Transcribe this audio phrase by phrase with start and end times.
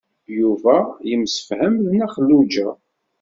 [0.39, 0.75] Yuba
[1.09, 2.67] yemsefham d Nna Xelluǧa.